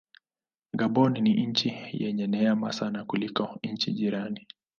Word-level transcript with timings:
Gabon 0.73 1.19
ni 1.19 1.45
nchi 1.45 1.77
yenye 1.93 2.27
neema 2.27 2.71
sana 2.71 3.05
kuliko 3.05 3.59
nchi 3.63 3.93
jirani. 3.93 4.47